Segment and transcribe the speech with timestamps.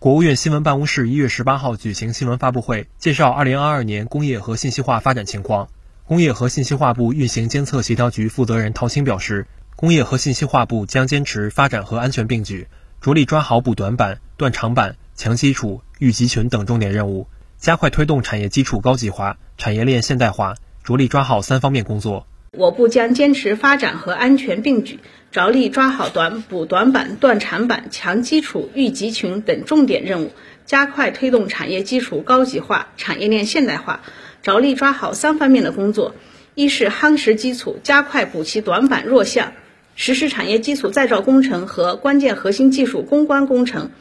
[0.00, 5.68] 国务院新闻办公室一月十八号举行新闻发布会，介绍二零二二年工业和信息化发展情况。
[6.06, 12.66] 工业和信息化部运行监测协调局负责人陶青表示，工业和信息化部将坚持发展和安全并举，
[13.02, 17.26] 着力抓好补短板、断长板、强基础、育集群等重点任务，
[17.58, 22.26] 加快推动产业基础高级化、产业链现代化，着力抓好三方面工作。
[22.56, 24.98] 我部将坚持发展和安全并举，
[25.32, 30.32] 着力抓好短补短板、断长板、强基础、育集群等重点任务，
[30.66, 34.00] 加快推动产业基础高级化、产业链现代化，
[34.42, 36.16] 着力抓好三方面的工作：
[36.56, 39.52] 一是夯实基础，加快补齐短板弱项，
[39.94, 43.92] 实施产业基础再造工程和关键核心技术攻关工程。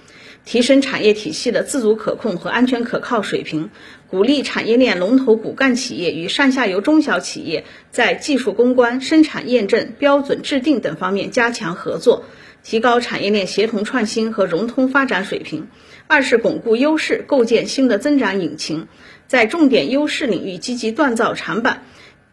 [0.50, 3.70] 提升产业体系的自主可控和安全可靠水平，
[4.10, 12.24] 鼓励产业链龙头骨干企业与上下游中小企业在技术攻关、生产验证、标准制定等方面加强合作，
[12.64, 15.68] 提高产业链协同创新和融通发展水平。
[16.08, 18.88] 二是巩固优势，构建新的增长引擎，
[19.28, 21.84] 在重点优势领域积极锻造长板，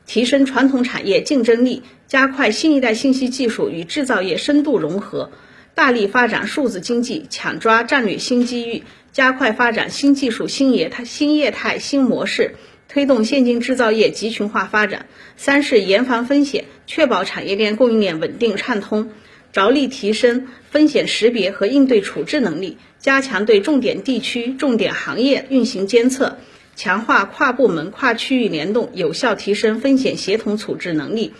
[0.07, 5.33] 提升传统产业竞争力，加快新一代信息技术与制造业深度融合。
[5.77, 12.55] 大力发展数字经济，抢抓战略新机遇，加快发展新技术、新业态、新业态、新模式，
[12.89, 15.05] 推动先进制造业集群化发展。
[15.37, 19.11] 三是严防风险，确保产业链供应链稳定畅通，
[19.53, 26.39] 着力提升风险识别和应对处置能力，加强对重点地区、重点行业运行监测，
[26.75, 31.35] 强化跨部门、跨区域联动，有效提升风险协同处置能力。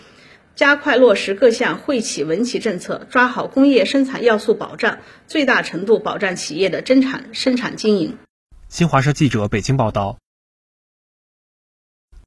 [0.57, 8.17] 加快落实各项惠企稳企政策，抓好工业生产要素保障，最大程度保障企业的增产生产经营。
[8.67, 10.17] 新华社记者北京报道。